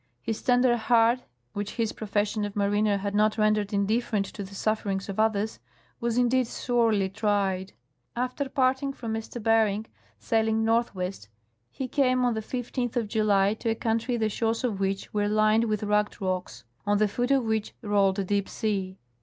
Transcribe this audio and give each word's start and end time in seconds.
His 0.23 0.41
tender 0.41 0.77
heart, 0.77 1.21
which 1.53 1.73
his 1.75 1.93
profes 1.93 2.29
sion 2.31 2.43
of 2.43 2.55
mariner 2.55 2.97
had 2.97 3.13
not 3.13 3.37
rendered 3.37 3.71
indifferent 3.71 4.25
to 4.25 4.41
the 4.41 4.55
sufferings 4.55 5.07
of 5.09 5.19
others, 5.19 5.59
was 5.99 6.17
indeed 6.17 6.47
sorely 6.47 7.07
tried. 7.07 7.73
After 8.15 8.49
parting 8.49 8.93
from 8.93 9.15
M. 9.15 9.21
Bering, 9.41 9.85
sailing 10.17 10.65
north 10.65 10.95
west, 10.95 11.29
he 11.69 11.87
came 11.87 12.25
on 12.25 12.33
the 12.33 12.41
15th 12.41 12.95
of 12.95 13.07
July 13.09 13.53
to 13.53 13.69
a 13.69 13.75
country 13.75 14.17
the 14.17 14.27
shores 14.27 14.63
of 14.63 14.79
which 14.79 15.13
were 15.13 15.27
lined 15.27 15.65
with 15.65 15.83
rugged 15.83 16.19
rocks, 16.19 16.63
at 16.87 16.97
the 16.97 17.07
foot 17.07 17.29
of 17.29 17.43
which 17.43 17.75
rolled 17.83 18.17
a 18.17 18.23
deep 18.23 18.49
sea. 18.49 18.97